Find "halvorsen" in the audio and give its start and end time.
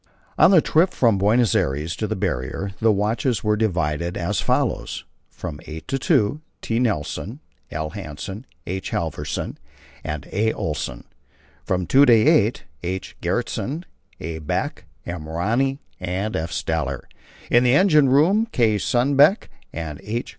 8.89-9.59